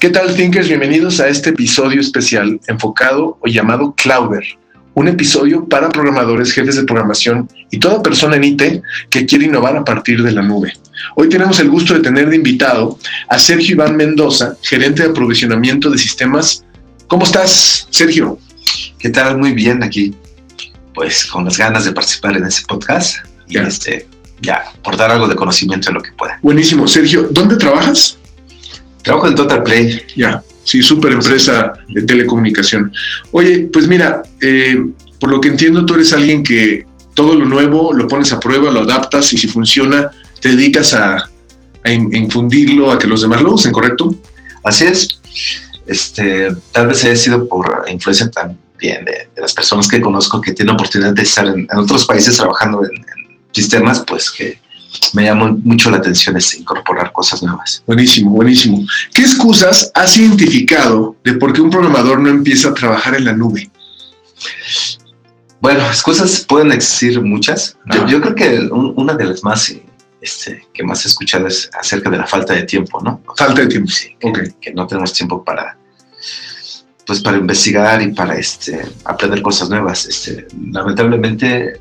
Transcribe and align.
¿Qué 0.00 0.08
tal, 0.08 0.34
Thinkers? 0.34 0.68
Bienvenidos 0.68 1.20
a 1.20 1.28
este 1.28 1.50
episodio 1.50 2.00
especial 2.00 2.58
enfocado 2.68 3.36
o 3.40 3.46
llamado 3.46 3.94
Clouder, 3.94 4.42
un 4.94 5.08
episodio 5.08 5.68
para 5.68 5.90
programadores, 5.90 6.52
jefes 6.52 6.76
de 6.76 6.84
programación 6.84 7.48
y 7.70 7.78
toda 7.78 8.02
persona 8.02 8.36
en 8.36 8.44
IT 8.44 8.62
que 9.10 9.26
quiere 9.26 9.44
innovar 9.44 9.76
a 9.76 9.84
partir 9.84 10.22
de 10.22 10.32
la 10.32 10.40
nube. 10.40 10.72
Hoy 11.16 11.28
tenemos 11.28 11.60
el 11.60 11.68
gusto 11.68 11.92
de 11.92 12.00
tener 12.00 12.30
de 12.30 12.36
invitado 12.36 12.98
a 13.28 13.38
Sergio 13.38 13.74
Iván 13.74 13.94
Mendoza, 13.94 14.56
gerente 14.62 15.02
de 15.02 15.10
aprovisionamiento 15.10 15.90
de 15.90 15.98
sistemas. 15.98 16.64
¿Cómo 17.06 17.24
estás, 17.24 17.86
Sergio? 17.90 18.38
¿Qué 18.98 19.10
tal? 19.10 19.36
Muy 19.36 19.52
bien 19.52 19.82
aquí. 19.82 20.14
Pues 20.94 21.26
con 21.26 21.44
las 21.44 21.58
ganas 21.58 21.84
de 21.84 21.92
participar 21.92 22.38
en 22.38 22.46
ese 22.46 22.62
podcast 22.66 23.18
y 23.46 23.54
Ya. 23.54 23.62
este, 23.64 24.06
ya, 24.40 24.64
por 24.82 24.96
dar 24.96 25.10
algo 25.10 25.28
de 25.28 25.36
conocimiento 25.36 25.88
en 25.90 25.94
lo 25.96 26.02
que 26.02 26.12
pueda. 26.12 26.38
Buenísimo. 26.40 26.88
Sergio, 26.88 27.28
¿dónde 27.30 27.56
trabajas? 27.56 28.16
Trabajo 29.02 29.28
en 29.28 29.34
Total 29.34 29.62
Play. 29.62 30.02
Ya, 30.16 30.42
sí, 30.64 30.82
súper 30.82 31.12
empresa 31.12 31.72
de 31.88 32.02
telecomunicación. 32.02 32.92
Oye, 33.32 33.68
pues 33.72 33.86
mira, 33.88 34.22
eh, 34.40 34.84
por 35.18 35.30
lo 35.30 35.40
que 35.40 35.48
entiendo, 35.48 35.84
tú 35.84 35.94
eres 35.94 36.12
alguien 36.12 36.42
que 36.42 36.86
todo 37.14 37.34
lo 37.34 37.44
nuevo 37.44 37.92
lo 37.92 38.06
pones 38.08 38.32
a 38.32 38.40
prueba, 38.40 38.70
lo 38.70 38.80
adaptas 38.80 39.32
y 39.32 39.38
si 39.38 39.48
funciona, 39.48 40.10
te 40.40 40.50
dedicas 40.50 40.94
a, 40.94 41.28
a 41.84 41.90
in- 41.92 42.14
a 42.14 42.18
infundirlo, 42.18 42.90
a 42.92 42.98
que 42.98 43.06
los 43.06 43.22
demás 43.22 43.42
lo 43.42 43.52
usen, 43.54 43.72
¿correcto? 43.72 44.14
Así 44.64 44.84
es. 44.84 45.20
Este, 45.86 46.48
tal 46.72 46.86
vez 46.86 47.04
haya 47.04 47.16
sido 47.16 47.48
por 47.48 47.84
influencia 47.90 48.30
también 48.30 49.04
de, 49.04 49.28
de 49.34 49.40
las 49.40 49.52
personas 49.52 49.88
que 49.88 50.00
conozco 50.00 50.40
que 50.40 50.52
tienen 50.52 50.74
oportunidad 50.74 51.12
de 51.12 51.22
estar 51.22 51.46
en, 51.46 51.66
en 51.70 51.78
otros 51.78 52.06
países 52.06 52.36
trabajando 52.36 52.84
en, 52.84 52.96
en 52.96 53.38
sistemas, 53.52 54.04
pues 54.06 54.30
que 54.30 54.58
me 55.12 55.24
llamó 55.24 55.48
mucho 55.62 55.90
la 55.90 55.98
atención 55.98 56.36
este, 56.36 56.58
incorporar 56.58 57.12
cosas 57.12 57.42
nuevas. 57.42 57.82
Buenísimo, 57.86 58.30
buenísimo. 58.30 58.84
¿Qué 59.14 59.22
excusas 59.22 59.90
has 59.94 60.16
identificado 60.16 61.16
de 61.24 61.34
por 61.34 61.52
qué 61.52 61.60
un 61.60 61.70
programador 61.70 62.20
no 62.20 62.28
empieza 62.28 62.68
a 62.70 62.74
trabajar 62.74 63.14
en 63.14 63.24
la 63.24 63.32
nube? 63.32 63.70
Bueno, 65.60 65.84
excusas 65.86 66.40
pueden 66.48 66.72
existir 66.72 67.20
muchas. 67.20 67.76
Yo, 68.08 68.20
creo 68.20 68.34
que 68.34 68.58
un- 68.72 68.94
una 68.96 69.14
de 69.14 69.24
las 69.26 69.44
más 69.44 69.74
este, 70.22 70.66
que 70.72 70.82
más 70.82 71.04
he 71.04 71.08
escuchado 71.08 71.46
es 71.46 71.70
acerca 71.78 72.10
de 72.10 72.18
la 72.18 72.26
falta 72.26 72.54
de 72.54 72.62
tiempo, 72.64 73.00
¿no? 73.02 73.22
Falta 73.36 73.62
de 73.62 73.66
tiempo. 73.68 73.90
Sí, 73.90 74.16
que, 74.20 74.54
que 74.60 74.72
no 74.72 74.86
tenemos 74.86 75.12
tiempo 75.12 75.44
para 75.44 75.76
pues 77.06 77.20
para 77.22 77.38
investigar 77.38 78.00
y 78.02 78.12
para 78.12 78.36
este 78.36 78.80
aprender 79.04 79.42
cosas 79.42 79.68
nuevas. 79.68 80.06
Este, 80.06 80.46
lamentablemente 80.70 81.80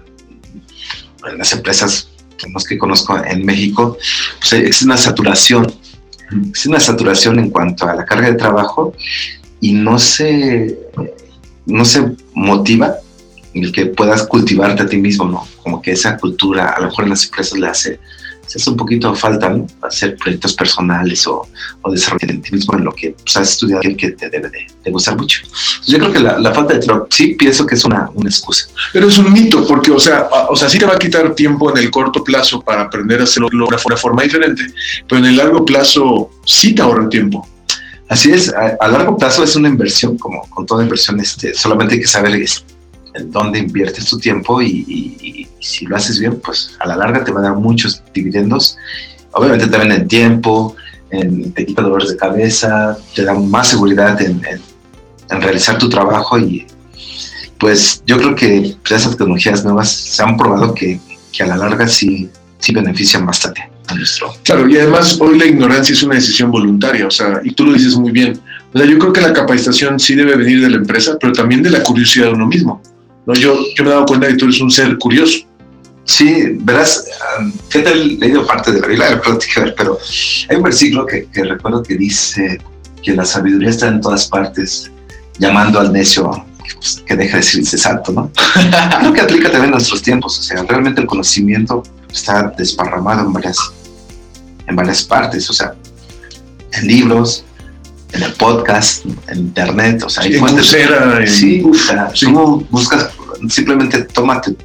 en 1.29 1.37
las 1.37 1.53
empresas 1.53 2.08
que 2.67 2.77
conozco 2.77 3.17
en 3.23 3.45
México, 3.45 3.97
pues 4.39 4.53
existe 4.53 4.85
una 4.85 4.97
saturación, 4.97 5.71
existe 6.49 6.69
una 6.69 6.79
saturación 6.79 7.39
en 7.39 7.49
cuanto 7.49 7.87
a 7.87 7.95
la 7.95 8.05
carga 8.05 8.29
de 8.29 8.35
trabajo 8.35 8.93
y 9.61 9.73
no 9.73 9.99
se 9.99 10.77
no 11.65 11.85
se 11.85 12.15
motiva 12.33 12.95
el 13.53 13.71
que 13.71 13.87
puedas 13.87 14.23
cultivarte 14.23 14.83
a 14.83 14.87
ti 14.87 14.97
mismo, 14.97 15.25
¿no? 15.25 15.47
Como 15.63 15.81
que 15.81 15.91
esa 15.91 16.17
cultura, 16.17 16.69
a 16.69 16.79
lo 16.79 16.87
mejor 16.87 17.05
en 17.05 17.11
las 17.11 17.25
empresas 17.25 17.57
le 17.59 17.67
hace, 17.67 17.99
se 18.49 18.57
hace 18.57 18.69
un 18.71 18.77
poquito 18.77 19.13
falta, 19.13 19.47
¿no? 19.49 19.67
Hacer 19.83 20.17
proyectos 20.17 20.53
personales 20.55 21.27
o, 21.27 21.47
o 21.83 21.91
desarrollar 21.91 22.31
en 22.31 22.41
ti 22.41 22.51
mismo 22.53 22.73
en 22.75 22.83
lo 22.83 22.91
que 22.91 23.11
pues, 23.11 23.37
has 23.37 23.51
estudiado 23.51 23.87
y 23.87 23.95
que 23.95 24.11
te 24.11 24.27
debe 24.29 24.49
de, 24.49 24.65
de 24.83 24.91
gustar 24.91 25.15
mucho. 25.15 25.41
Entonces, 25.43 25.85
yo 25.85 25.99
creo 25.99 26.11
que 26.11 26.19
la, 26.19 26.39
la 26.39 26.51
falta 26.51 26.73
de 26.73 26.79
trabajo, 26.79 27.07
sí 27.11 27.35
pienso 27.35 27.65
que 27.67 27.75
es 27.75 27.85
una, 27.85 28.09
una 28.15 28.27
excusa. 28.29 28.65
Pero 28.91 29.07
es 29.07 29.17
un 29.19 29.31
mito, 29.31 29.67
porque, 29.67 29.91
o 29.91 29.99
sea, 29.99 30.27
o 30.49 30.55
sea, 30.55 30.67
sí 30.67 30.79
te 30.79 30.85
va 30.85 30.95
a 30.95 30.99
quitar 30.99 31.35
tiempo 31.35 31.69
en 31.69 31.77
el 31.77 31.91
corto 31.91 32.23
plazo 32.23 32.59
para 32.61 32.81
aprender 32.81 33.21
a 33.21 33.25
hacerlo 33.25 33.49
de 33.51 33.57
una, 33.57 33.77
una 33.85 33.97
forma 33.97 34.23
diferente, 34.23 34.63
pero 35.07 35.19
en 35.19 35.25
el 35.25 35.37
largo 35.37 35.63
plazo 35.63 36.31
sí 36.45 36.73
te 36.73 36.81
ahorra 36.81 37.07
tiempo. 37.07 37.47
Así 38.07 38.31
es, 38.31 38.51
a, 38.51 38.75
a 38.79 38.87
largo 38.87 39.15
plazo 39.15 39.43
es 39.43 39.55
una 39.55 39.69
inversión, 39.69 40.17
como 40.17 40.41
con 40.49 40.65
toda 40.65 40.81
inversión, 40.83 41.19
este, 41.19 41.53
solamente 41.53 41.93
hay 41.93 42.01
que 42.01 42.07
saber 42.07 42.35
es- 42.35 42.65
en 43.13 43.31
dónde 43.31 43.59
inviertes 43.59 44.05
tu 44.05 44.17
tiempo 44.19 44.61
y 44.61 45.48
si 45.59 45.85
lo 45.85 45.95
haces 45.95 46.19
bien, 46.19 46.39
pues 46.43 46.71
a 46.79 46.87
la 46.87 46.95
larga 46.97 47.23
te 47.23 47.31
va 47.31 47.39
a 47.39 47.43
dar 47.43 47.55
muchos 47.55 48.01
dividendos. 48.13 48.77
Obviamente 49.31 49.67
también 49.67 49.91
en 50.01 50.07
tiempo, 50.07 50.75
en, 51.11 51.51
te 51.53 51.65
quita 51.65 51.81
dolores 51.81 52.09
de 52.09 52.17
cabeza, 52.17 52.97
te 53.15 53.23
da 53.23 53.33
más 53.33 53.69
seguridad 53.69 54.21
en, 54.21 54.41
en- 54.45 54.61
en 55.31 55.41
realizar 55.41 55.77
tu 55.77 55.87
trabajo 55.89 56.39
y 56.39 56.65
pues 57.59 58.01
yo 58.05 58.17
creo 58.17 58.35
que 58.35 58.75
pues, 58.87 59.01
esas 59.01 59.11
tecnologías 59.17 59.63
nuevas 59.63 59.89
se 59.91 60.23
han 60.23 60.37
probado 60.37 60.73
que, 60.73 60.99
que 61.31 61.43
a 61.43 61.47
la 61.47 61.57
larga 61.57 61.87
sí, 61.87 62.29
sí 62.57 62.73
benefician 62.73 63.25
bastante 63.25 63.69
a 63.87 63.95
nuestro. 63.95 64.33
Claro, 64.43 64.67
y 64.67 64.77
además 64.77 65.17
hoy 65.19 65.37
la 65.37 65.45
ignorancia 65.45 65.93
es 65.93 66.01
una 66.03 66.15
decisión 66.15 66.51
voluntaria, 66.51 67.05
o 67.05 67.11
sea, 67.11 67.41
y 67.43 67.51
tú 67.51 67.65
lo 67.65 67.73
dices 67.73 67.95
muy 67.95 68.11
bien. 68.11 68.39
O 68.73 68.77
sea, 68.77 68.87
yo 68.87 68.97
creo 68.99 69.11
que 69.13 69.21
la 69.21 69.33
capacitación 69.33 69.99
sí 69.99 70.15
debe 70.15 70.35
venir 70.35 70.61
de 70.61 70.69
la 70.69 70.77
empresa, 70.77 71.17
pero 71.19 71.33
también 71.33 71.61
de 71.63 71.69
la 71.71 71.83
curiosidad 71.83 72.27
de 72.27 72.33
uno 72.33 72.47
mismo. 72.47 72.81
¿no? 73.25 73.33
Yo, 73.33 73.55
yo 73.75 73.83
me 73.83 73.89
he 73.89 73.93
dado 73.93 74.05
cuenta 74.05 74.27
que 74.27 74.35
tú 74.35 74.45
eres 74.45 74.61
un 74.61 74.71
ser 74.71 74.97
curioso. 74.97 75.39
Sí, 76.09 76.57
verás, 76.61 77.05
que 77.69 77.79
te 77.81 77.91
he 77.91 77.95
leído 77.95 78.43
parte 78.47 78.71
de 78.71 78.81
la 78.81 78.87
Biblia, 78.87 79.09
la 79.11 79.21
práctica, 79.21 79.71
pero 79.77 79.99
hay 80.49 80.57
un 80.57 80.63
versículo 80.63 81.05
que, 81.05 81.27
que 81.27 81.43
recuerdo 81.43 81.83
que 81.83 81.95
dice 81.95 82.59
que 83.03 83.15
la 83.15 83.23
sabiduría 83.25 83.69
está 83.69 83.89
en 83.89 84.01
todas 84.01 84.25
partes, 84.27 84.89
llamando 85.37 85.79
al 85.79 85.93
necio 85.93 86.31
pues, 86.73 87.03
que 87.05 87.15
deje 87.15 87.37
de 87.37 87.43
ser 87.43 87.59
insensato, 87.59 88.11
¿no? 88.11 88.31
Creo 88.99 89.13
que 89.13 89.21
aplica 89.21 89.51
también 89.51 89.71
a 89.71 89.75
nuestros 89.77 90.01
tiempos, 90.01 90.39
o 90.39 90.41
sea, 90.41 90.63
realmente 90.63 90.99
el 90.99 91.05
conocimiento 91.05 91.83
está 92.11 92.51
desparramado 92.57 93.27
en 93.27 93.31
varias, 93.31 93.59
en 94.65 94.75
varias 94.75 95.03
partes, 95.03 95.47
o 95.47 95.53
sea, 95.53 95.75
en 96.71 96.87
libros, 96.87 97.45
en 98.13 98.23
el 98.23 98.33
podcast, 98.33 99.05
en 99.27 99.37
internet, 99.37 100.01
o 100.03 100.09
sea, 100.09 100.23
hay 100.23 100.33
en 100.33 100.39
fuentes 100.39 100.73
en- 100.73 101.27
Sí, 101.27 101.63
o 101.63 101.73
sea, 101.75 102.11
sí. 102.15 102.25
buscas, 102.25 103.11
simplemente 103.47 104.01
tómate 104.05 104.55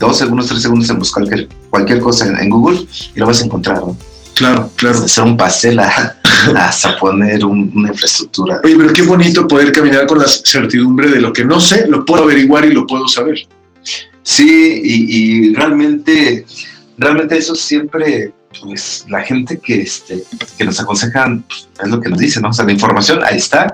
dos 0.00 0.18
segundos, 0.18 0.46
tres 0.48 0.62
segundos 0.62 0.90
en 0.90 0.98
buscar 0.98 1.22
cualquier, 1.24 1.48
cualquier 1.70 2.00
cosa 2.00 2.26
en, 2.26 2.36
en 2.38 2.48
Google 2.50 2.80
y 3.14 3.18
lo 3.20 3.26
vas 3.26 3.40
a 3.40 3.44
encontrar. 3.44 3.76
¿no? 3.78 3.96
claro, 4.34 4.70
claro. 4.76 4.98
Hacer 5.04 5.22
un 5.24 5.36
pastel 5.36 5.78
a- 5.80 6.16
hasta 6.56 6.96
poner 6.98 7.44
un- 7.44 7.70
una 7.74 7.90
infraestructura. 7.90 8.60
Oye, 8.64 8.74
pero 8.76 8.92
qué 8.92 9.02
bonito 9.02 9.46
poder 9.46 9.70
caminar 9.70 10.06
con 10.06 10.18
la 10.18 10.26
certidumbre 10.26 11.08
de 11.10 11.20
lo 11.20 11.32
que 11.32 11.44
no 11.44 11.60
sé, 11.60 11.86
lo 11.86 12.04
puedo 12.04 12.24
averiguar 12.24 12.64
y 12.64 12.72
lo 12.72 12.86
puedo 12.86 13.06
saber. 13.06 13.46
Sí, 14.22 14.80
y, 14.84 15.50
y 15.50 15.54
realmente, 15.54 16.46
realmente 16.98 17.36
eso 17.38 17.54
siempre, 17.54 18.32
pues 18.62 19.04
la 19.08 19.22
gente 19.22 19.58
que, 19.58 19.82
este, 19.82 20.22
que 20.56 20.64
nos 20.64 20.78
aconsejan 20.80 21.42
pues, 21.48 21.68
es 21.82 21.88
lo 21.90 22.00
que 22.00 22.08
nos 22.08 22.18
dicen, 22.18 22.42
¿no? 22.42 22.50
O 22.50 22.52
sea, 22.52 22.64
la 22.64 22.72
información 22.72 23.20
ahí 23.24 23.36
está. 23.38 23.72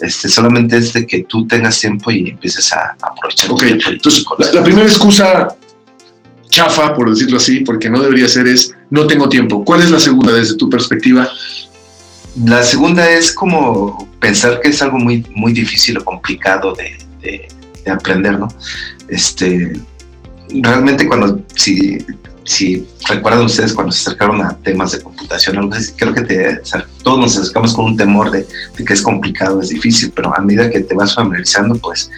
Este, 0.00 0.28
solamente 0.28 0.76
es 0.76 0.92
de 0.92 1.06
que 1.06 1.24
tú 1.24 1.46
tengas 1.46 1.78
tiempo 1.80 2.10
y 2.10 2.30
empieces 2.30 2.72
a, 2.72 2.96
a 3.00 3.06
aprovechar. 3.08 3.50
Ok, 3.52 3.62
entonces 3.62 4.24
la, 4.38 4.52
la 4.52 4.62
primera 4.64 4.86
excusa 4.86 5.48
chafa, 6.54 6.94
por 6.94 7.10
decirlo 7.10 7.38
así, 7.38 7.60
porque 7.60 7.90
no 7.90 8.00
debería 8.00 8.28
ser, 8.28 8.46
es 8.46 8.72
no 8.90 9.06
tengo 9.06 9.28
tiempo. 9.28 9.64
¿Cuál 9.64 9.82
es 9.82 9.90
la 9.90 9.98
segunda 9.98 10.32
desde 10.32 10.56
tu 10.56 10.70
perspectiva? 10.70 11.28
La 12.44 12.62
segunda 12.62 13.10
es 13.10 13.32
como 13.32 14.08
pensar 14.20 14.60
que 14.60 14.68
es 14.68 14.80
algo 14.82 14.98
muy, 14.98 15.26
muy 15.34 15.52
difícil 15.52 15.98
o 15.98 16.04
complicado 16.04 16.72
de, 16.74 16.96
de- 17.20 17.48
de 17.84 17.90
aprender, 17.90 18.38
¿no? 18.38 18.48
Este, 19.08 19.72
realmente 20.62 21.06
cuando, 21.06 21.42
si, 21.54 21.98
si 22.44 22.86
recuerdan 23.08 23.44
ustedes 23.44 23.72
cuando 23.72 23.92
se 23.92 24.00
acercaron 24.02 24.40
a 24.40 24.56
temas 24.58 24.92
de 24.92 25.00
computación, 25.02 25.70
creo 25.96 26.14
que 26.14 26.60
todos 27.02 27.18
nos 27.18 27.36
acercamos 27.36 27.74
con 27.74 27.84
un 27.86 27.96
temor 27.96 28.30
de, 28.30 28.46
de 28.76 28.84
que 28.84 28.92
es 28.94 29.02
complicado, 29.02 29.60
es 29.60 29.68
difícil, 29.70 30.12
pero 30.14 30.34
a 30.36 30.40
medida 30.40 30.70
que 30.70 30.80
te 30.80 30.94
vas 30.94 31.14
familiarizando, 31.14 31.74
pues 31.76 32.10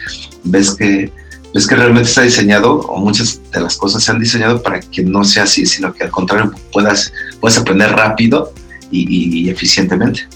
ves 0.44 0.74
que, 0.74 1.10
ves 1.56 1.66
que 1.66 1.74
realmente 1.74 2.08
está 2.08 2.22
diseñado, 2.22 2.80
o 2.80 2.98
muchas 2.98 3.40
de 3.50 3.60
las 3.60 3.76
cosas 3.76 4.04
se 4.04 4.10
han 4.12 4.20
diseñado 4.20 4.62
para 4.62 4.80
que 4.80 5.02
no 5.02 5.24
sea 5.24 5.44
así, 5.44 5.64
sino 5.66 5.92
que 5.92 6.04
al 6.04 6.10
contrario 6.10 6.52
puedas, 6.72 7.12
puedas 7.40 7.58
aprender 7.58 7.90
rápido 7.92 8.52
y, 8.90 9.40
y 9.40 9.48
eficientemente. 9.50 10.28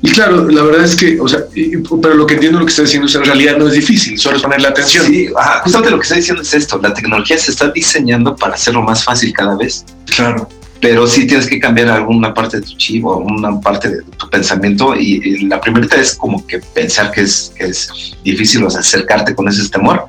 Y 0.00 0.10
claro, 0.10 0.48
la 0.48 0.62
verdad 0.62 0.84
es 0.84 0.96
que, 0.96 1.20
o 1.20 1.28
sea, 1.28 1.40
y- 1.54 1.76
pero 2.02 2.14
lo 2.14 2.26
que 2.26 2.34
entiendo 2.34 2.58
lo 2.58 2.64
que 2.66 2.70
está 2.70 2.82
diciendo 2.82 3.06
es 3.06 3.14
en 3.14 3.24
realidad 3.24 3.56
no 3.56 3.68
es 3.68 3.74
difícil, 3.74 4.18
solo 4.18 4.36
es 4.36 4.42
ponerle 4.42 4.68
atención. 4.68 5.06
Sí, 5.06 5.28
ajá, 5.36 5.60
justamente 5.62 5.90
lo 5.90 5.98
que 5.98 6.02
está 6.02 6.16
diciendo 6.16 6.42
es 6.42 6.54
esto, 6.54 6.80
la 6.82 6.92
tecnología 6.92 7.38
se 7.38 7.50
está 7.52 7.70
diseñando 7.70 8.34
para 8.34 8.54
hacerlo 8.54 8.82
más 8.82 9.04
fácil 9.04 9.32
cada 9.32 9.56
vez. 9.56 9.84
Claro. 10.16 10.48
pero 10.80 11.06
sí 11.06 11.26
tienes 11.28 11.46
que 11.46 11.60
cambiar 11.60 11.88
alguna 11.88 12.34
parte 12.34 12.58
de 12.58 12.64
tu 12.66 12.76
chivo, 12.76 13.16
una 13.18 13.60
parte 13.60 13.88
de 13.88 14.02
tu 14.18 14.28
pensamiento 14.28 14.96
y, 14.96 15.46
la 15.46 15.60
primera 15.60 15.86
es 15.96 16.14
como 16.16 16.44
que 16.44 16.58
pensar 16.58 17.12
que 17.12 17.20
es, 17.22 17.52
que 17.56 17.66
es 17.66 17.88
difícil 18.24 18.64
o 18.64 18.66
acercarte 18.66 19.34
con 19.34 19.46
ese 19.48 19.68
temor. 19.68 20.04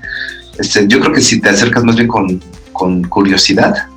Este, 0.57 0.87
yo 0.87 0.99
creo 0.99 1.13
que 1.13 1.21
si 1.21 1.41
te 1.41 1.49
acercas 1.49 1.83
más 1.83 1.95
bien 1.95 2.07
con, 2.07 2.41
con 2.71 3.03
curiosidad, 3.03 3.87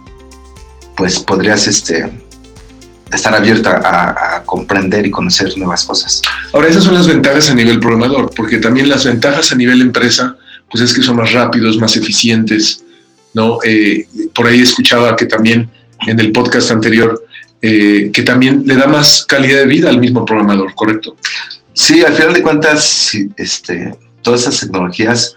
pues 0.97 1.21
podrías 1.21 1.67
este, 1.67 2.11
estar 3.13 3.35
abierta 3.35 3.81
a, 3.85 4.43
comprender 4.45 5.07
y 5.07 5.11
conocer 5.11 5.57
nuevas 5.59 5.85
cosas. 5.85 6.23
Ahora, 6.53 6.69
esas 6.69 6.85
son 6.85 6.95
las 6.95 7.07
ventajas 7.07 7.51
a 7.51 7.55
nivel 7.55 7.81
programador, 7.81 8.31
porque 8.35 8.59
también 8.59 8.89
las 8.89 9.05
ventajas 9.05 9.53
a 9.53 9.57
nivel 9.57 9.81
empresa, 9.81 10.37
pues 10.71 10.83
es 10.85 10.95
que 10.95 11.03
son 11.03 11.17
más 11.17 11.33
rápidos, 11.33 11.79
más 11.79 11.97
eficientes, 11.97 12.85
¿no? 13.35 13.59
Eh, 13.65 14.07
por 14.33 14.47
ahí 14.47 14.61
escuchaba 14.61 15.17
que 15.17 15.27
también 15.27 15.69
en 16.07 16.21
el 16.21 16.33
podcast 16.33 16.71
anterior, 16.71 17.25
eh, 17.61 18.11
que 18.13 18.23
también 18.23 18.63
le 18.67 18.77
da 18.77 18.87
más 18.87 19.25
calidad 19.27 19.59
de 19.59 19.67
vida 19.67 19.89
al 19.89 19.99
mismo 19.99 20.25
programador, 20.25 20.75
¿correcto? 20.75 21.17
Sí, 21.73 22.03
al 22.05 22.15
final 22.15 22.33
de 22.33 22.43
cuentas, 22.43 23.11
este, 23.37 23.95
todas 24.23 24.43
esas 24.43 24.61
tecnologías 24.61 25.37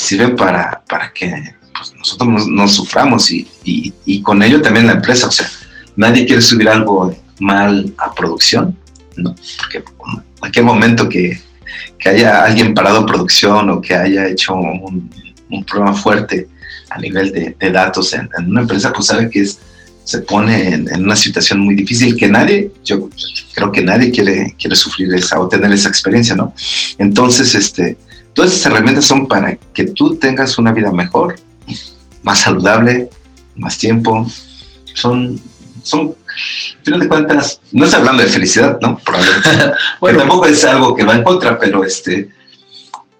sirven 0.00 0.34
para, 0.34 0.82
para 0.88 1.12
que 1.12 1.30
pues, 1.74 1.94
nosotros 1.96 2.48
no, 2.48 2.68
suframos 2.68 3.30
y, 3.30 3.46
y, 3.64 4.22
con 4.22 4.42
ello 4.42 4.62
también 4.62 4.86
la 4.86 4.94
empresa, 4.94 5.28
o 5.28 5.30
sea, 5.30 5.48
nadie 5.96 6.24
quiere 6.24 6.40
subir 6.42 6.68
algo 6.68 7.14
mal 7.38 7.92
a 7.98 8.14
producción, 8.14 8.76
¿no? 9.16 9.34
Porque 9.58 9.78
en 9.78 10.22
cualquier 10.38 10.64
momento 10.64 11.08
que, 11.08 11.40
que 11.98 12.08
haya 12.08 12.44
alguien 12.44 12.72
parado 12.74 13.04
producción 13.04 13.68
o 13.70 13.80
que 13.80 13.94
haya 13.94 14.26
hecho 14.26 14.54
un, 14.54 15.10
un 15.50 15.64
problema 15.64 15.92
fuerte 15.92 16.48
a 16.88 16.98
nivel 16.98 17.30
de, 17.32 17.56
de 17.58 17.70
datos 17.70 18.14
en, 18.14 18.28
en, 18.38 18.50
una 18.50 18.62
empresa, 18.62 18.92
pues 18.92 19.06
sabe 19.06 19.28
que 19.28 19.42
es, 19.42 19.58
se 20.04 20.20
pone 20.22 20.74
en, 20.74 20.88
en, 20.92 21.04
una 21.04 21.14
situación 21.14 21.60
muy 21.60 21.74
difícil 21.74 22.16
que 22.16 22.26
nadie, 22.26 22.72
yo 22.84 23.10
creo 23.54 23.70
que 23.70 23.82
nadie 23.82 24.10
quiere, 24.10 24.56
quiere 24.58 24.74
sufrir 24.74 25.12
esa 25.14 25.38
o 25.38 25.48
tener 25.48 25.70
esa 25.72 25.88
experiencia, 25.88 26.34
¿no? 26.34 26.54
Entonces, 26.98 27.54
este, 27.54 27.96
todas 28.34 28.52
esas 28.52 28.66
herramientas 28.66 29.04
son 29.04 29.26
para 29.26 29.56
que 29.74 29.84
tú 29.84 30.16
tengas 30.16 30.58
una 30.58 30.72
vida 30.72 30.92
mejor, 30.92 31.36
más 32.22 32.40
saludable, 32.40 33.08
más 33.56 33.78
tiempo. 33.78 34.26
Son, 34.94 35.40
son, 35.82 36.08
al 36.08 36.84
final 36.84 37.00
de 37.00 37.08
cuentas, 37.08 37.60
no 37.72 37.84
estoy 37.84 38.00
hablando 38.00 38.22
de 38.22 38.28
felicidad, 38.28 38.78
¿no? 38.80 38.98
Probablemente. 38.98 39.48
bueno, 40.00 40.18
tampoco 40.18 40.46
es 40.46 40.64
algo 40.64 40.94
que 40.94 41.04
va 41.04 41.16
en 41.16 41.24
contra, 41.24 41.58
pero 41.58 41.84
este, 41.84 42.30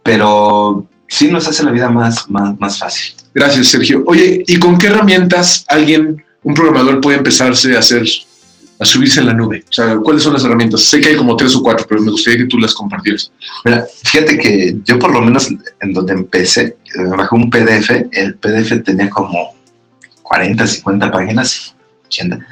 pero 0.03 0.87
sí 1.09 1.29
nos 1.31 1.47
hace 1.49 1.65
la 1.65 1.71
vida 1.71 1.91
más, 1.91 2.29
más, 2.31 2.59
más 2.59 2.79
fácil. 2.79 3.15
Gracias, 3.35 3.69
Sergio. 3.69 4.03
Oye, 4.07 4.43
¿y 4.47 4.59
con 4.59 4.79
qué 4.79 4.89
herramientas 4.89 5.65
alguien, 5.69 6.25
un 6.43 6.55
programador, 6.55 7.01
puede 7.01 7.19
empezarse 7.19 7.77
a 7.77 7.81
hacer 7.81 8.05
a 8.81 8.85
subirse 8.85 9.21
en 9.21 9.27
la 9.27 9.35
nube? 9.35 9.62
O 9.69 9.73
sea, 9.73 9.97
¿cuáles 9.99 10.23
son 10.23 10.32
las 10.32 10.44
herramientas? 10.44 10.82
Sé 10.82 11.00
que 11.00 11.11
hay 11.11 11.17
como 11.17 11.37
tres 11.37 11.55
o 11.55 11.62
cuatro, 11.62 11.87
pero 11.88 12.00
me 12.00 12.11
gustaría 12.11 12.41
que 12.41 12.47
tú 12.47 12.59
las 12.59 12.75
compartieras. 12.75 13.31
Mira, 13.65 13.87
fíjate 14.05 14.38
que 14.38 14.77
yo 14.85 14.99
por 14.99 15.12
lo 15.12 15.21
menos 15.21 15.49
en 15.81 15.93
donde 15.93 16.15
empecé, 16.15 16.77
me 16.97 17.11
bajé 17.11 17.35
un 17.35 17.50
PDF, 17.50 17.91
el 18.11 18.35
PDF 18.37 18.82
tenía 18.82 19.11
como 19.11 19.55
40, 20.23 20.67
50 20.67 21.11
páginas, 21.11 21.75
80. 22.06 22.47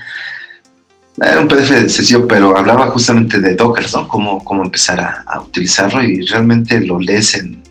Era 1.20 1.40
un 1.40 1.48
PDF 1.48 1.70
sencillo, 1.90 2.28
pero 2.28 2.56
hablaba 2.56 2.88
justamente 2.88 3.40
de 3.40 3.54
Docker, 3.54 3.86
¿no? 3.92 4.06
Cómo, 4.06 4.44
cómo 4.44 4.62
empezar 4.62 5.00
a, 5.00 5.40
utilizarlo 5.40 6.02
y 6.02 6.24
realmente 6.26 6.80
lo 6.80 7.00
lees 7.00 7.34
en, 7.34 7.62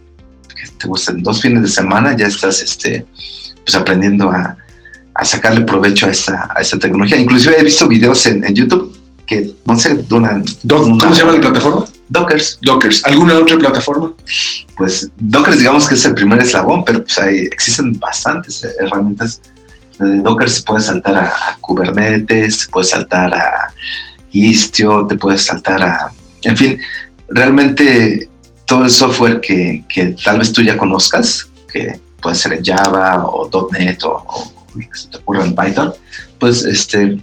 te 0.77 0.87
gustan 0.87 1.23
dos 1.23 1.41
fines 1.41 1.61
de 1.61 1.69
semana, 1.69 2.15
ya 2.17 2.27
estás 2.27 2.61
este, 2.61 3.05
pues 3.63 3.75
aprendiendo 3.75 4.29
a, 4.31 4.57
a 5.17 5.25
sacarle 5.25 5.61
provecho 5.61 6.05
a 6.05 6.11
esta, 6.11 6.49
a 6.55 6.61
esta 6.61 6.77
tecnología. 6.77 7.17
Inclusive 7.17 7.59
he 7.59 7.63
visto 7.63 7.87
videos 7.87 8.25
en, 8.27 8.43
en 8.43 8.53
YouTube 8.53 8.95
que, 9.25 9.53
no 9.65 9.77
sé, 9.77 10.05
una, 10.11 10.41
¿Cómo 10.67 11.13
se 11.13 11.19
llama 11.19 11.33
la 11.33 11.41
plataforma? 11.41 11.85
Dockers. 12.07 12.59
Dockers. 12.61 13.03
¿Alguna 13.05 13.37
otra 13.37 13.57
plataforma? 13.57 14.13
Pues 14.77 15.09
Dockers 15.17 15.59
digamos 15.59 15.87
que 15.87 15.95
es 15.95 16.05
el 16.05 16.13
primer 16.13 16.39
eslabón, 16.39 16.85
pero 16.85 17.03
pues 17.03 17.17
hay, 17.19 17.39
existen 17.39 17.99
bastantes 17.99 18.65
herramientas. 18.79 19.41
De 19.99 20.21
Docker 20.21 20.49
se 20.49 20.61
puede 20.61 20.81
saltar 20.81 21.15
a, 21.15 21.57
Kubernetes, 21.59 22.59
se 22.61 22.67
puede 22.69 22.85
saltar 22.85 23.33
a 23.33 23.73
Istio, 24.31 25.07
te 25.07 25.17
puedes 25.17 25.41
saltar 25.41 25.81
a... 25.83 26.11
En 26.43 26.55
fin, 26.55 26.79
realmente 27.27 28.29
todo 28.65 28.85
el 28.85 28.91
software 28.91 29.41
que, 29.41 29.83
que 29.89 30.15
tal 30.23 30.39
vez 30.39 30.53
tú 30.53 30.61
ya 30.61 30.77
conozcas, 30.77 31.49
que 31.71 31.99
puede 32.21 32.35
ser 32.35 32.53
en 32.53 32.63
Java 32.63 33.25
o 33.25 33.49
.NET 33.71 34.03
o 34.03 34.56
que 34.85 34.97
se 34.97 35.09
te 35.09 35.17
ocurra 35.17 35.45
en 35.45 35.55
Python, 35.55 35.93
pues 36.39 36.63
este, 36.63 37.19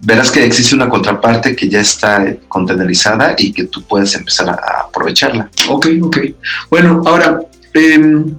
verás 0.00 0.30
que 0.30 0.44
existe 0.44 0.74
una 0.74 0.88
contraparte 0.88 1.56
que 1.56 1.68
ya 1.68 1.80
está 1.80 2.36
containerizada 2.48 3.34
y 3.36 3.52
que 3.52 3.64
tú 3.64 3.82
puedes 3.82 4.14
empezar 4.14 4.48
a, 4.50 4.86
aprovecharla. 4.86 5.50
Ok, 5.68 5.88
ok. 6.02 6.18
Bueno, 6.70 7.02
ahora, 7.04 7.40
em, 7.74 8.36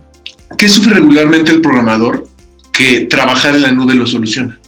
¿qué 0.57 0.69
sufre 0.69 0.93
regularmente 0.93 1.51
el 1.51 1.61
programador 1.61 2.27
que 2.71 3.01
trabajar 3.01 3.55
en 3.55 3.63
la 3.63 3.71
nube 3.71 3.95
lo 3.95 4.07
soluciona? 4.07 4.59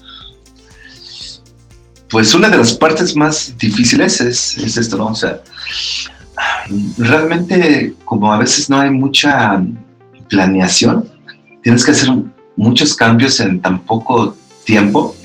Pues 2.10 2.34
una 2.34 2.50
de 2.50 2.58
las 2.58 2.74
partes 2.74 3.16
más 3.16 3.56
difíciles 3.58 4.20
es, 4.20 4.58
es 4.58 4.78
esto, 4.78 4.98
¿no? 4.98 5.08
O 5.08 5.16
sea, 5.16 5.42
realmente 6.98 7.94
como 8.06 8.34
a 8.34 8.40
veces 8.40 8.70
no 8.70 8.80
hay 8.80 8.90
mucha 8.90 9.64
planeación, 10.28 11.10
tienes 11.64 11.86
que 11.86 11.92
hacer 11.92 12.10
un, 12.10 12.29
muchos 12.60 12.94
cambios 12.94 13.40
en 13.40 13.62
tan 13.62 13.80
poco 13.80 14.36
tiempo. 14.66 15.16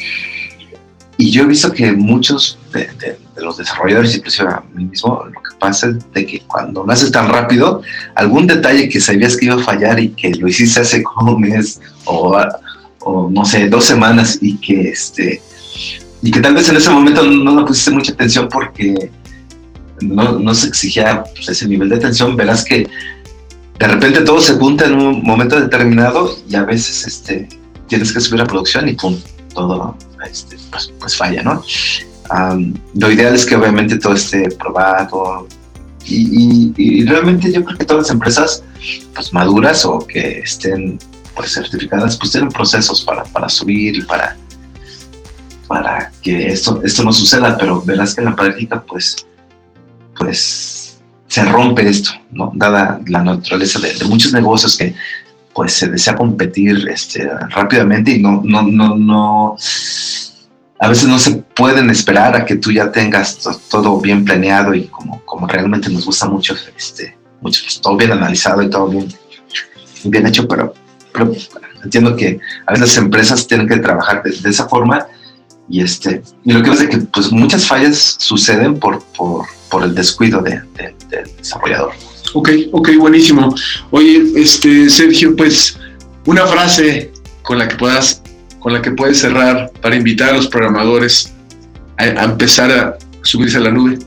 Y 1.16 1.30
yo 1.30 1.42
he 1.42 1.46
visto 1.46 1.72
que 1.72 1.92
muchos 1.92 2.58
de, 2.72 2.88
los 3.36 3.56
desarrolladores, 3.58 4.16
inclusive 4.16 4.48
a 4.48 4.62
mí 4.72 4.84
mismo, 4.84 5.24
lo 5.24 5.42
que 5.42 5.56
pasa 5.58 5.88
es 5.88 6.12
de 6.12 6.26
que 6.26 6.40
cuando 6.46 6.84
lo 6.84 6.92
haces 6.92 7.10
tan 7.10 7.28
rápido, 7.28 7.82
algún 8.14 8.46
detalle 8.46 8.88
que 8.88 9.00
sabías 9.00 9.36
que 9.36 9.46
iba 9.46 9.56
a 9.56 9.58
fallar 9.58 9.98
y 9.98 10.10
que 10.10 10.30
lo 10.34 10.46
hiciste 10.46 10.80
hace 10.80 11.02
como 11.02 11.34
un 11.34 11.42
mes 11.42 11.80
o, 12.04 12.36
o 13.00 13.30
no 13.30 13.44
sé, 13.44 13.68
dos 13.68 13.84
semanas 13.84 14.38
y 14.40 14.56
que 14.58 14.90
este 14.90 15.42
y 16.22 16.30
que 16.30 16.40
tal 16.40 16.54
vez 16.54 16.68
en 16.68 16.76
ese 16.76 16.88
momento 16.88 17.22
no 17.22 17.60
le 17.60 17.66
pusiste 17.66 17.90
mucha 17.90 18.12
atención 18.12 18.48
porque 18.48 19.10
no, 20.00 20.38
no 20.38 20.54
se 20.54 20.68
exigía 20.68 21.22
pues, 21.34 21.48
ese 21.48 21.68
nivel 21.68 21.90
de 21.90 21.96
atención, 21.96 22.34
verás 22.36 22.64
que 22.64 22.88
de 23.78 23.88
repente 23.88 24.20
todo 24.20 24.40
se 24.40 24.54
junta 24.54 24.86
en 24.86 24.94
un 24.94 25.22
momento 25.22 25.60
determinado 25.60 26.36
y 26.48 26.54
a 26.56 26.64
veces 26.64 27.06
este, 27.06 27.48
tienes 27.88 28.12
que 28.12 28.20
subir 28.20 28.40
a 28.40 28.46
producción 28.46 28.88
y 28.88 28.94
pum, 28.94 29.18
todo 29.52 29.96
este, 30.30 30.56
pues, 30.70 30.92
pues, 30.98 31.16
falla, 31.16 31.42
¿no? 31.42 31.62
lo 32.94 33.10
ideal 33.10 33.34
es 33.34 33.44
que 33.44 33.54
obviamente 33.54 33.98
todo 33.98 34.14
esté 34.14 34.48
probado 34.58 35.46
y, 36.06 37.04
realmente 37.04 37.52
yo 37.52 37.64
creo 37.64 37.78
que 37.78 37.84
todas 37.84 38.04
las 38.04 38.10
empresas 38.10 38.64
pues 39.14 39.32
maduras 39.32 39.84
o 39.84 39.98
que 39.98 40.40
estén 40.40 40.98
pues 41.34 41.52
certificadas 41.52 42.16
pues 42.16 42.32
tienen 42.32 42.48
procesos 42.50 43.02
para, 43.02 43.24
para 43.24 43.48
subir 43.48 44.06
para 44.06 44.36
para 45.68 46.12
que 46.22 46.48
esto, 46.48 46.80
esto 46.84 47.04
no 47.04 47.12
suceda, 47.12 47.56
pero 47.58 47.82
verás 47.82 48.14
que 48.14 48.20
en 48.20 48.26
la 48.26 48.36
práctica 48.36 48.82
pues 48.82 49.26
pues 50.16 50.73
se 51.34 51.44
rompe 51.44 51.88
esto, 51.88 52.10
¿no? 52.30 52.52
Dada 52.54 53.00
la 53.08 53.20
naturaleza 53.20 53.80
de, 53.80 54.04
muchos 54.04 54.32
negocios 54.32 54.76
que 54.76 54.94
pues 55.52 55.72
se 55.72 55.88
desea 55.88 56.14
competir 56.14 56.86
este, 56.88 57.28
rápidamente 57.50 58.12
y 58.12 58.22
no, 58.22 58.40
no, 58.44 58.62
no, 58.62 58.94
no, 58.94 59.56
a 60.78 60.88
veces 60.88 61.08
no 61.08 61.18
se 61.18 61.32
pueden 61.56 61.90
esperar 61.90 62.36
a 62.36 62.44
que 62.44 62.54
tú 62.54 62.70
ya 62.70 62.92
tengas 62.92 63.40
todo 63.68 64.00
bien 64.00 64.24
planeado 64.24 64.74
y 64.74 64.84
como, 64.84 65.24
como 65.24 65.48
realmente 65.48 65.90
nos 65.90 66.06
gusta 66.06 66.28
mucho, 66.28 66.54
este, 66.76 67.16
pues, 67.42 67.80
todo 67.80 67.96
bien 67.96 68.12
analizado 68.12 68.62
y 68.62 68.70
todo 68.70 68.86
bien, 68.86 69.12
bien 70.04 70.28
hecho, 70.28 70.46
pero 70.46 70.72
entiendo 71.82 72.14
que 72.14 72.38
a 72.64 72.72
veces 72.72 72.88
las 72.88 72.96
empresas 72.96 73.44
tienen 73.48 73.66
que 73.66 73.78
trabajar 73.78 74.22
de, 74.22 74.48
esa 74.48 74.68
forma 74.68 75.04
y 75.68 75.80
este 75.80 76.22
y 76.44 76.52
lo 76.52 76.62
que 76.62 76.70
pasa 76.70 76.84
es 76.84 76.90
que 76.90 76.98
pues 76.98 77.32
muchas 77.32 77.66
fallas 77.66 78.16
suceden 78.18 78.78
por, 78.78 79.02
por 79.16 79.46
por 79.74 79.82
el 79.82 79.92
descuido 79.92 80.40
de, 80.40 80.62
del 80.78 81.36
desarrollador. 81.36 81.92
Ok, 82.32 82.48
ok, 82.70 82.90
buenísimo. 82.96 83.52
Oye, 83.90 84.22
este 84.36 84.88
Sergio, 84.88 85.34
pues 85.34 85.76
una 86.26 86.46
frase 86.46 87.10
con 87.42 87.58
la 87.58 87.66
que 87.66 87.74
puedas, 87.74 88.22
con 88.60 88.72
la 88.72 88.80
que 88.80 88.92
puedes 88.92 89.18
cerrar 89.18 89.72
para 89.82 89.96
invitar 89.96 90.30
a 90.30 90.36
los 90.36 90.46
programadores 90.46 91.32
a, 91.96 92.06
empezar 92.06 92.70
a 92.70 92.96
subirse 93.22 93.56
a 93.56 93.62
la 93.62 93.72
nube. 93.72 93.98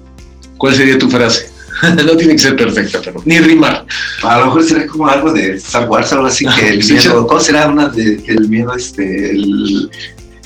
¿Cuál 0.58 0.74
sería 0.74 0.98
tu 0.98 1.10
frase? 1.10 1.52
no 2.06 2.16
tiene 2.16 2.34
que 2.34 2.40
ser 2.40 2.56
perfecta, 2.56 3.02
pero 3.04 3.22
ni 3.26 3.38
rimar. 3.40 3.86
A 4.24 4.40
lo 4.40 4.46
mejor 4.46 4.64
sería 4.64 4.88
como 4.88 5.06
algo 5.10 5.34
de 5.34 5.56
Star 5.56 5.90
Wars, 5.90 6.14
algo 6.14 6.28
así 6.28 6.46
que 6.46 6.70
el 6.70 6.86
miedo, 6.94 7.28
¿cómo 7.28 7.42
será 7.42 7.68
una 7.68 7.90
de 7.90 8.24
que 8.24 8.32
el 8.32 8.48
miedo, 8.48 8.74
este, 8.74 9.32
el, 9.32 9.92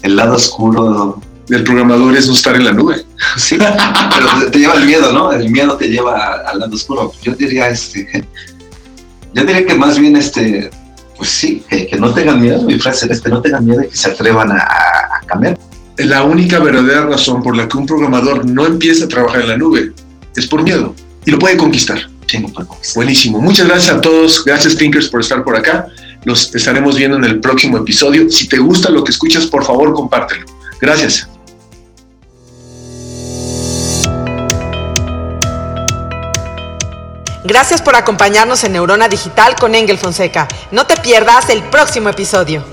el 0.01 0.15
lado 0.15 0.35
oscuro 0.35 1.21
del 1.47 1.63
programador 1.63 2.15
es 2.15 2.27
no 2.27 2.33
estar 2.33 2.55
en 2.55 2.65
la 2.65 2.71
nube. 2.71 3.05
Sí, 3.37 3.57
pero 3.57 4.51
te 4.51 4.59
lleva 4.59 4.73
el 4.73 4.85
miedo, 4.85 5.13
¿no? 5.13 5.31
El 5.31 5.49
miedo 5.49 5.77
te 5.77 5.87
lleva 5.87 6.41
al 6.45 6.59
lado 6.59 6.73
oscuro. 6.73 7.13
Yo 7.21 7.33
diría, 7.33 7.69
este, 7.69 8.25
yo 9.33 9.45
diría 9.45 9.65
que 9.65 9.75
más 9.75 9.97
bien, 9.97 10.15
este, 10.15 10.69
pues 11.17 11.29
sí, 11.29 11.63
que, 11.69 11.95
no 11.99 12.13
tengan 12.13 12.41
miedo. 12.41 12.63
Mi 12.63 12.79
frase 12.79 13.07
es 13.11 13.21
que 13.21 13.29
no 13.29 13.41
tengan 13.41 13.65
miedo 13.65 13.83
y 13.83 13.89
que 13.89 13.95
se 13.95 14.09
atrevan 14.09 14.51
a, 14.51 14.67
cambiar. 15.27 15.57
la 15.97 16.23
única 16.23 16.59
verdadera 16.59 17.05
razón 17.05 17.43
por 17.43 17.55
la 17.55 17.67
que 17.67 17.77
un 17.77 17.85
programador 17.85 18.45
no 18.45 18.65
empieza 18.65 19.05
a 19.05 19.07
trabajar 19.07 19.41
en 19.41 19.49
la 19.49 19.57
nube 19.57 19.93
es 20.35 20.47
por 20.47 20.63
miedo 20.63 20.95
y 21.25 21.31
lo 21.31 21.39
puede 21.39 21.57
conquistar. 21.57 21.99
Sí, 22.25 22.39
no 22.39 22.49
puede 22.49 22.67
conquistar. 22.67 22.95
Buenísimo. 22.95 23.39
Muchas 23.39 23.67
gracias 23.67 23.95
a 23.95 24.01
todos. 24.01 24.43
Gracias, 24.43 24.75
Thinkers, 24.75 25.09
por 25.09 25.21
estar 25.21 25.43
por 25.43 25.55
acá. 25.55 25.87
Los 26.23 26.53
estaremos 26.53 26.95
viendo 26.97 27.17
en 27.17 27.23
el 27.23 27.39
próximo 27.39 27.77
episodio. 27.77 28.29
Si 28.29 28.47
te 28.47 28.57
gusta 28.57 28.89
lo 28.89 29.03
que 29.03 29.11
escuchas, 29.11 29.47
por 29.47 29.63
favor, 29.65 29.93
compártelo. 29.93 30.45
Gracias. 30.79 31.27
Gracias 37.43 37.81
por 37.81 37.95
acompañarnos 37.95 38.63
en 38.63 38.73
Neurona 38.73 39.09
Digital 39.09 39.55
con 39.59 39.73
Engel 39.73 39.97
Fonseca. 39.97 40.47
No 40.71 40.85
te 40.85 40.95
pierdas 40.97 41.49
el 41.49 41.63
próximo 41.63 42.09
episodio. 42.09 42.63